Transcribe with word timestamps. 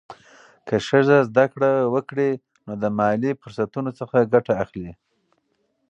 که 0.67 0.75
ښځه 0.87 1.17
زده 1.29 1.45
کړه 1.53 1.71
وکړي، 1.93 2.31
نو 2.65 2.73
د 2.81 2.83
مالي 2.97 3.31
فرصتونو 3.41 3.89
څخه 3.99 4.29
ګټه 4.33 4.53
اخلي. 4.63 4.91